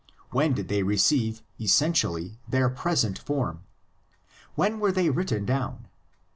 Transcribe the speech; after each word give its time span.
When 0.31 0.53
did 0.53 0.67
they 0.67 0.81
receive 0.81 1.43
essentially 1.59 2.39
their 2.47 2.69
present 2.71 3.19
form? 3.19 3.65
When 4.55 4.79
were 4.79 4.91
they 4.91 5.11
written 5.11 5.45
down? 5.45 5.89